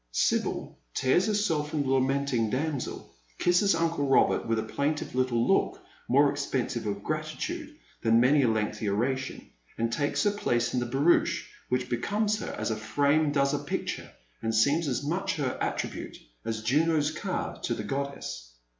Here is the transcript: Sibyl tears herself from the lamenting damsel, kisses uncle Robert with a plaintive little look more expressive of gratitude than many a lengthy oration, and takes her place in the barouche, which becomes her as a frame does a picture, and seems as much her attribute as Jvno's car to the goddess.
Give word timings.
Sibyl 0.13 0.79
tears 0.95 1.27
herself 1.27 1.69
from 1.69 1.83
the 1.83 1.89
lamenting 1.89 2.49
damsel, 2.49 3.13
kisses 3.37 3.75
uncle 3.75 4.07
Robert 4.07 4.47
with 4.47 4.57
a 4.57 4.63
plaintive 4.63 5.13
little 5.13 5.47
look 5.47 5.79
more 6.09 6.31
expressive 6.31 6.87
of 6.87 7.03
gratitude 7.03 7.75
than 8.01 8.19
many 8.19 8.41
a 8.41 8.47
lengthy 8.47 8.89
oration, 8.89 9.47
and 9.77 9.93
takes 9.93 10.23
her 10.23 10.31
place 10.31 10.73
in 10.73 10.79
the 10.79 10.87
barouche, 10.87 11.45
which 11.69 11.87
becomes 11.87 12.39
her 12.39 12.49
as 12.57 12.71
a 12.71 12.75
frame 12.75 13.31
does 13.31 13.53
a 13.53 13.59
picture, 13.59 14.09
and 14.41 14.55
seems 14.55 14.87
as 14.87 15.03
much 15.03 15.35
her 15.35 15.55
attribute 15.61 16.17
as 16.45 16.63
Jvno's 16.63 17.11
car 17.11 17.59
to 17.61 17.75
the 17.75 17.83
goddess. 17.83 18.53